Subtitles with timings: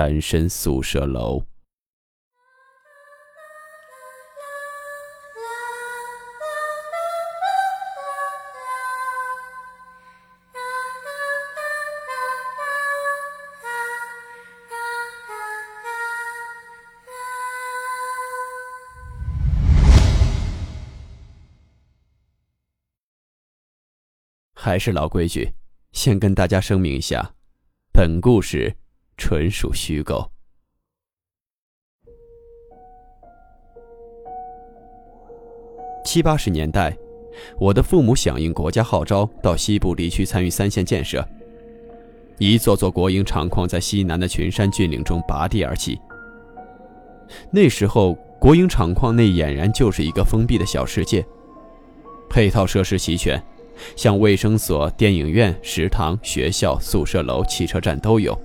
[0.00, 1.40] 单身宿舍楼》。
[24.54, 25.52] 还是老规矩，
[25.92, 27.34] 先跟大家声明一下，
[27.92, 28.78] 本故事
[29.20, 30.28] 纯属虚构。
[36.02, 36.96] 七八十年代，
[37.58, 41.24] 我的父母响应国家号召，到西部地区参与三线建设。
[42.38, 46.00] 一座座国营厂矿在西南的群山峻岭中拔地而起。
[47.52, 51.24] 那时候，国营厂矿内俨然就是一个封闭的小世界，
[52.30, 53.40] 配套设施齐全。
[53.96, 58.38] 像卫生所、电影院、食堂、学校、宿舍楼、汽车站都有。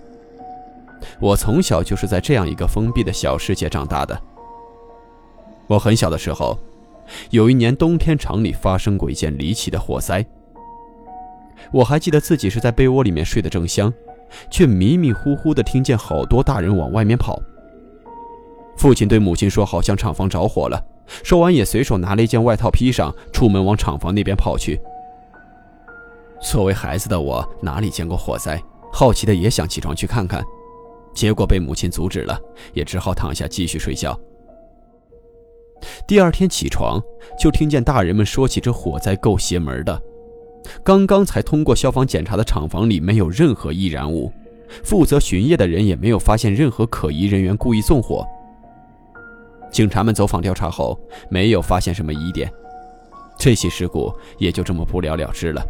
[1.19, 4.19] 我从小就是在这样一个封闭的小世界长大的。
[5.67, 6.58] 我很小的时候，
[7.30, 10.25] 有一年冬天，厂里发生过一件离奇的火灾。
[11.71, 13.91] 我还记得自己是在被窝里面睡得正香，
[14.52, 17.41] 却迷迷糊糊地听见好多大人往外面跑。
[18.77, 20.80] 父亲对母亲说：“好像厂房着火了。”
[21.23, 24.80] 说完也随手拿了一件外套披上，出门往厂房那边跑去。
[26.41, 28.61] 作为孩子的我，哪里见过火灾？
[28.91, 30.43] 好奇的也想起床去看看，
[31.16, 32.39] 结果被母亲阻止了，
[32.73, 34.20] 也只好躺下继续睡觉。
[36.08, 37.02] 第二天起床，
[37.39, 40.02] 就听见大人们说起这火灾够邪门的。
[40.83, 44.31] 刚刚才通过消防检查的厂房里没有任何易燃物，
[44.83, 48.26] 负责巡夜的人也没有发现任何可疑人员故意纵火。
[49.71, 50.99] 警察们走访调查后，
[51.30, 52.52] 没有发现什么疑点，
[53.37, 55.64] 这起事故也就这么不了了之了。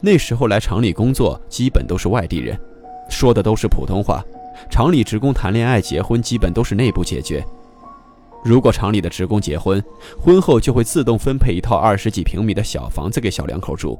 [0.00, 2.58] 那时候来厂里工作基本都是外地人，
[3.10, 4.24] 说的都是普通话。
[4.70, 7.44] 厂里职工谈恋爱、结婚基本都是内部解决。
[8.42, 9.82] 如果厂里的职工结婚，
[10.18, 13.98] 婚后就会自动分配一套二十几平米的小房子给小两口住。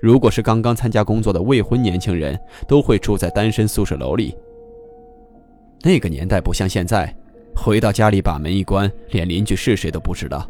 [0.00, 2.38] 如果是刚刚参加工作的未婚年轻人，
[2.68, 4.34] 都会住在单身宿舍楼里。
[5.82, 7.14] 那个年代不像现在，
[7.56, 10.46] 回到家里把门一关，连邻居是谁都不知道。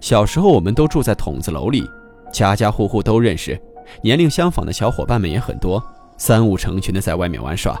[0.00, 1.84] 小时候我们都住在筒子楼里。
[2.32, 3.58] 家家户户都认识，
[4.02, 5.82] 年龄相仿的小伙伴们也很多，
[6.16, 7.78] 三五成群的在外面玩耍。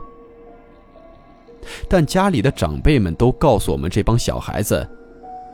[1.88, 4.86] 但家里的长辈们都告诉我们，这帮小孩子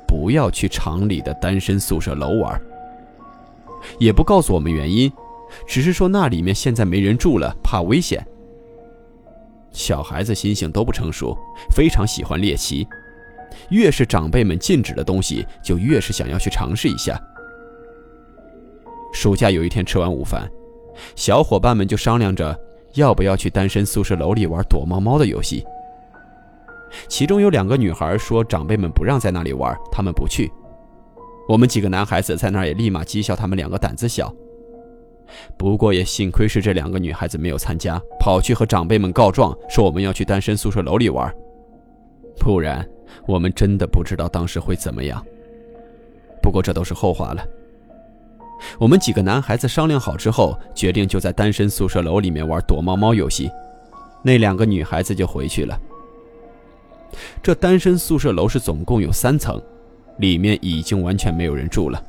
[0.06, 2.60] 不要去厂里的单身宿舍楼玩，
[3.98, 5.10] 也不告诉我们原因，
[5.66, 8.26] 只是说那里面现在没人住了，怕危险。
[9.70, 11.34] 小孩子心性都不成熟，
[11.74, 12.86] 非常喜欢猎奇，
[13.70, 17.18] 越是长辈们禁止的东西，就越是想要去尝试一下。
[19.14, 20.46] 暑假有一天吃完午饭，
[21.16, 22.54] 小伙伴们就商量着
[22.94, 25.64] 要不要去单身宿舍楼里玩躲猫猫的游戏。
[27.08, 30.50] 其中有两个女孩说长辈们不让在那里玩，他们不去。
[31.48, 34.32] 我们几个男孩子在那儿也立马讥笑他们两个胆子小。
[35.56, 41.34] 不过也幸亏是这两个女孩子没有参加，跑去和长辈们告状，说我们要去单身宿舍楼里玩，
[42.38, 42.86] 不然
[43.26, 45.24] 我们真的不知道当时会怎么样。
[46.42, 47.42] 不过这都是后话了。
[48.78, 53.50] 我们几个男孩子商量好之后，决定就在单身宿舍楼里面玩躲猫猫游戏。
[54.22, 55.78] 那两个女孩子就回去了。
[57.42, 59.60] 这单身宿舍楼是总共有三层，
[60.18, 62.02] 里面已经完全没有人住了，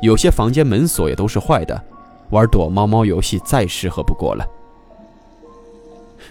[0.00, 1.80] 有些房间门锁也都是坏的，
[2.30, 4.44] 玩躲猫猫游戏再适合不过了。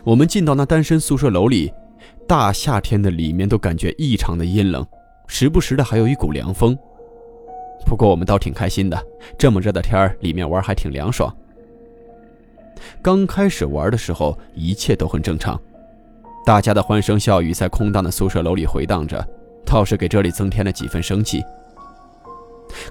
[0.03, 1.71] 我们进到那单身宿舍楼里，
[2.27, 4.85] 大夏天的里面都感觉异常的阴冷，
[5.27, 6.77] 时不时的还有一股凉风。
[7.85, 9.05] 不过我们倒挺开心的，
[9.37, 11.33] 这么热的天儿，里面玩还挺凉爽。
[13.01, 15.59] 刚开始玩的时候，一切都很正常，
[16.45, 19.25] 大家的欢声笑语在空荡的宿舍楼里回荡着，
[19.65, 21.43] 倒是给这里增添了几分生气。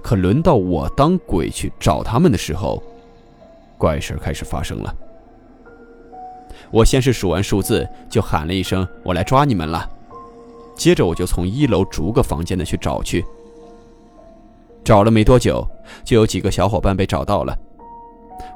[0.03, 2.83] 可轮到我当鬼去找他们的时候，
[3.77, 4.95] 怪事开始发生了。
[6.71, 9.91] 我先是数完数字，就喊了一声：“我来抓你们了。”
[10.77, 13.25] 接着我就从一楼逐个房间的去找去。
[14.85, 15.67] 找了没多久，
[16.05, 17.57] 就有几个小伙伴被找到了。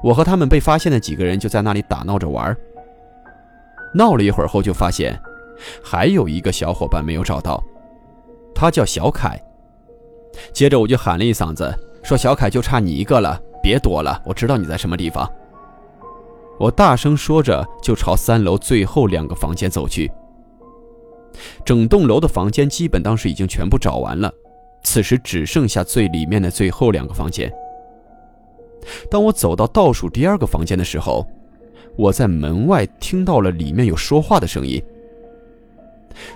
[0.03, 2.57] 我和他们被发现的几个人就在那里打闹着玩儿。
[3.93, 5.19] 闹了一会儿后，就发现
[5.83, 7.63] 还有一个小伙伴没有找到，
[8.53, 9.41] 他叫小凯。
[10.53, 15.27] 接着我就喊了一嗓子，说：“小凯，就差你一个了，别躲了，我知道你在什么地方。”
[16.59, 20.11] 我大声说着，就朝三楼最后两个房间走去。
[21.63, 24.31] 整栋楼的房间基本当时已经全部找完了，
[24.83, 27.51] 此时只剩下最里面的最后两个房间。
[29.11, 31.25] 当我走到倒数第二个房间的时候，
[31.97, 34.81] 我在门外听到了里面有说话的声音。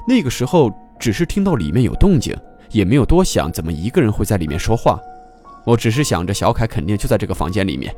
[0.08, 2.36] 那个时候只是听到里面有动静，
[2.72, 5.00] 也没有多想怎么一个人会在里面说话，
[5.64, 7.96] 我只是想着小凯肯定就在这个房间里面。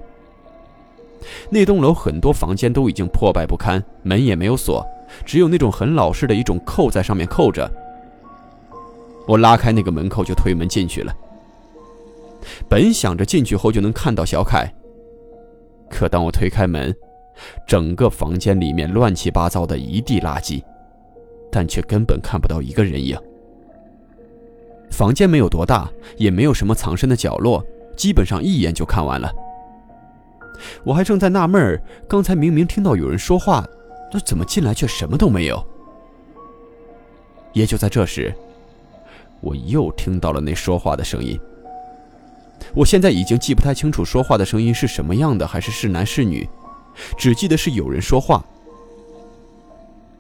[1.50, 4.86] 那栋楼很多房间都已经破败不堪，门也没有锁，
[5.26, 7.70] 只有那种很老式的一种扣在上面扣着。
[9.28, 11.14] 我拉开那个门扣就推门进去了。
[12.70, 14.70] 本想着进去后就能看到小凯，
[15.90, 16.94] 可当我推开门，
[17.66, 20.62] 整个房间里面乱七八糟的一地垃圾，
[21.52, 23.18] 但却根本看不到一个人影。
[24.92, 27.66] 房间没有多大，也没有什么藏身的角落，
[27.96, 29.32] 基本上一眼就看完了。
[30.84, 33.66] 我还正在纳闷儿，刚才明明听到有人说话，
[34.12, 35.66] 那怎么进来却什么都没有？
[37.54, 38.34] 也就在这时，
[39.44, 41.40] 我又听到了那说话的声音。
[42.74, 46.48] 我现在已经记不太清楚说话的声音是什么样的，还是是男是女，
[47.18, 48.44] 只记得是有人说话。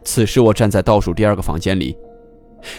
[0.03, 1.97] 此时我站在倒数第二个房间里，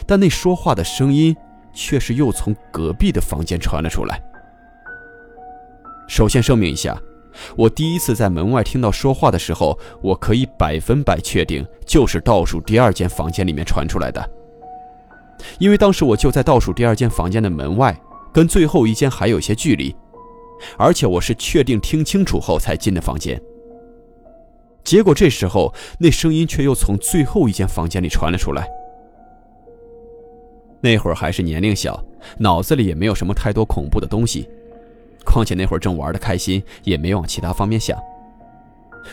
[0.07, 1.35] 但那说话的声音
[1.73, 4.23] 却是又从隔壁的房间传了出来。
[6.07, 7.01] 首先声明一下。
[7.57, 14.25] 我第一次在门外听到说话的时候，我可以百分百确定就是倒数第二间房间里面传出来的，
[15.59, 17.97] 因为当时我就在倒数第二间房间的门外，
[18.33, 19.95] 跟最后一间还有些距离，
[20.77, 23.41] 而且我是确定听清楚后才进的房间。
[24.83, 28.69] 结果这时候那声音却又从最后一间房间里传了出来。
[30.81, 32.05] 那会儿还是年龄小，
[32.39, 34.47] 脑子里也没有什么太多恐怖的东西。
[35.25, 37.99] 况且那会儿正玩的开心，也没往其他方面想。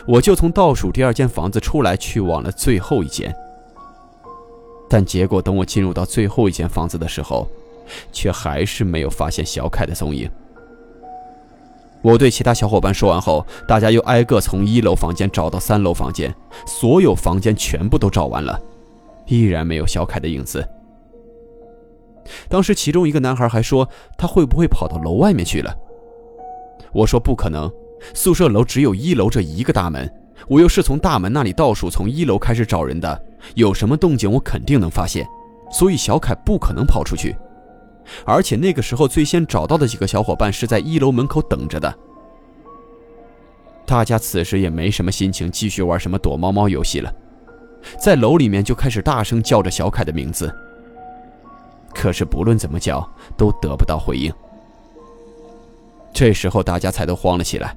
[0.06, 3.34] 我就从倒数第二间房子出来，去往了最后一间。
[4.94, 7.48] 但结果等我进入到最后一间房子的时候，
[8.12, 10.30] 却还是没有发现小凯的踪影。
[12.02, 16.36] 我对其他小伙伴说完后，大家又挨个从一楼房间找到三楼房间，
[16.68, 18.60] 所有房间全部都找完了，
[19.28, 20.68] 依然没有小凯的影子。
[22.50, 25.74] 当时其中一个男孩还说，他会不会跑到楼外面去了？
[26.92, 27.72] 我说不可能，
[28.14, 30.14] 宿舍楼只有一楼这一个大门，
[30.50, 33.24] 我又是从大门那里倒数从一楼开始找人的，
[33.56, 35.28] 有什么动静我肯定能发现，
[35.72, 37.36] 所以小凯不可能跑出去。
[38.26, 41.94] 而且那个时候最先找到的几个小伙伴是在一楼门口等着的。
[43.86, 47.14] 大家此时也没什么心情继续玩什么躲猫猫游戏了，
[48.00, 50.54] 在楼里面就开始大声叫着小凯的名字。
[51.94, 53.08] 可是不论怎么叫
[53.38, 54.32] 都得不到回应。
[56.14, 57.76] 这时候大家才都慌了起来。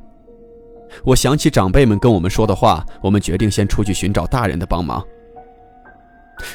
[1.05, 5.05] 我想起长辈们跟我们说的话，我们决定先出去寻找大人的帮忙。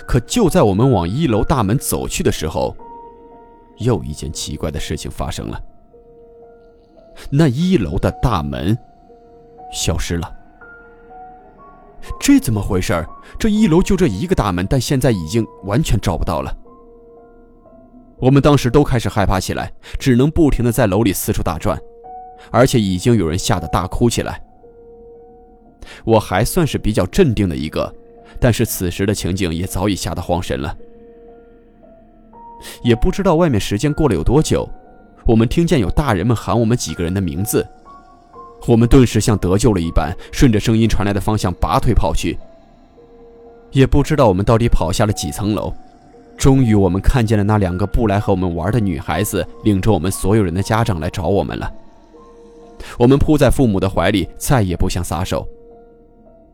[0.07, 2.75] 可就在我们往一楼大门走去的时候，
[3.77, 5.61] 又一件奇怪的事情发生了。
[7.29, 8.77] 那一楼的大门
[9.71, 10.35] 消失了。
[12.19, 13.07] 这怎么回事儿？
[13.37, 16.55] 这一楼就这一个大门，但现在已经完全找不到了。
[18.17, 21.79] 我们当时都开始害怕起来，只能不停的在楼里四处打转，
[22.51, 24.41] 而且已经有人吓得大哭起来。
[26.05, 27.93] 我还算是比较镇定的一个，
[28.39, 30.75] 但是此时的情景也早已吓得慌神了。
[32.83, 34.67] 也不知道外面时间过了有多久，
[35.25, 37.65] 我们听见有大人们喊我们几个人的名字，
[38.67, 42.37] 我们顿时像得救了一般，顺着声音传来的方向拔腿跑去。
[43.71, 45.73] 也不知道我们到底跑下了几层楼。
[46.37, 51.71] 终于，我们看见了那两个不来和我们玩的女孩子，领着我们所有人的家长来找我们了。
[52.97, 55.47] 我们扑在父母的怀里，再也不想撒手。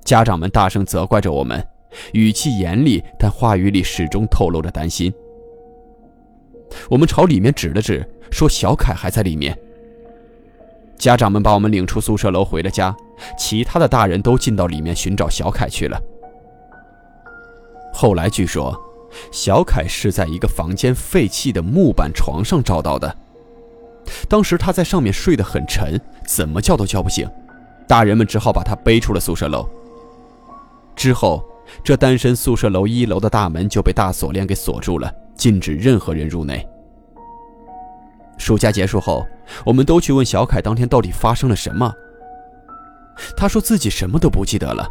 [0.04, 1.64] 家长们大声责怪着我们，
[2.14, 5.14] 语气严厉，但话语里始终透露着担心。
[6.90, 9.58] 我们朝里面指了指，说：“小凯还在里面。”
[10.98, 12.96] 家长们把我们领出宿舍楼，回了家。
[13.38, 16.02] 其他的大人都进到里面寻找小凯去了。
[17.94, 18.82] 后来据说。
[19.32, 23.16] 小凯是在一个房间废弃的木板床上找到的，
[24.28, 25.98] 当时他在上面睡得很沉，
[26.28, 27.26] 怎么叫都叫不醒，
[27.88, 29.66] 大人们只好把他背出了宿舍楼。
[30.98, 31.42] 之后，
[31.84, 36.68] 这单身宿舍楼一楼的大门就被大锁链给锁住了，禁止任何人入内。
[38.38, 39.26] 暑假结束后，
[39.66, 41.92] 我们都去问小凯当天到底发生了什么，
[43.36, 44.88] 他说自己什么都不记得了，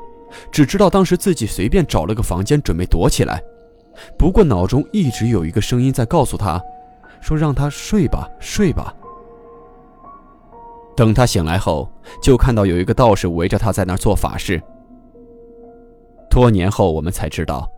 [0.50, 3.42] 只知道当时自己随便找了个房间准备躲起来。
[4.18, 6.60] 不过脑中一直有一个声音在告诉他，
[7.20, 8.92] 说让他睡吧，睡吧。
[10.96, 11.90] 等他醒来后，
[12.22, 14.62] 就看到有一个道士围着他在那儿做法事。
[16.34, 17.70] 多年后，我们才知道，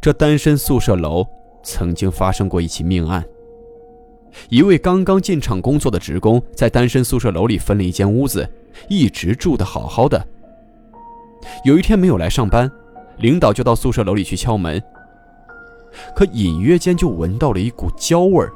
[0.00, 1.26] 这单身宿舍楼
[1.64, 3.24] 曾经发生过一起命案。
[4.48, 8.48] 一位刚刚进厂工作的职工，在单身宿舍楼里分了一间屋子，
[8.88, 10.24] 一直住得好好的。
[11.64, 12.70] 有一天没有来上班，
[13.16, 14.80] 领导就到宿舍楼里去敲门，
[16.14, 18.52] 可隐约间就闻到了一股焦味儿，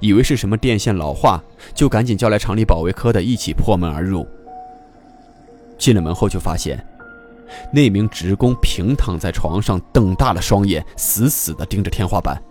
[0.00, 4.26] 以为是什么电线老化，就赶紧叫来厂里保卫科的一起破门而入。
[5.76, 6.82] 进了门后就发现，
[7.72, 12.42] 那名职工平躺在床上，瞪大了双眼，死死地盯着天花板。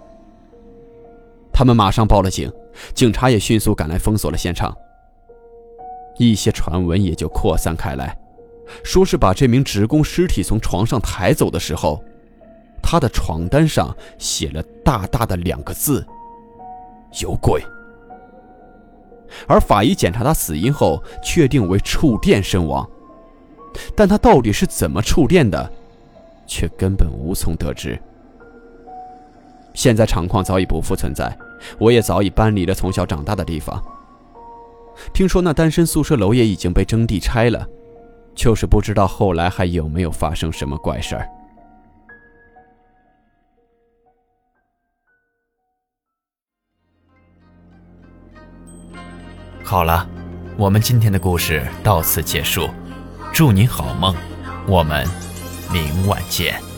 [1.53, 2.51] 他们马上报了警，
[2.93, 4.75] 警察也迅速赶来封锁了现场。
[6.17, 8.17] 一些传闻也就扩散开来，
[8.83, 12.03] 说是把这名职工尸体从床上抬走的时候，
[12.81, 16.05] 他的床单上写了大大的两个字
[17.21, 17.63] ：“有鬼。”
[19.47, 22.87] 而法医检查他死因后，确定为触电身亡，
[23.95, 25.71] 但他到底是怎么触电的，
[26.45, 27.99] 却根本无从得知。
[29.73, 31.37] 现在厂矿早已不复存在。
[31.77, 33.79] 我也早已搬离了从小长大的地方。
[35.13, 37.67] 听说那单身宿舍楼也已经被征地拆了，
[38.33, 41.29] 就是不知道后来还有没有发生什么怪事儿。
[49.63, 50.09] 好了，
[50.57, 52.67] 我们今天的故事到此结束，
[53.33, 54.13] 祝你好梦，
[54.67, 55.07] 我们
[55.71, 56.70] 明晚见。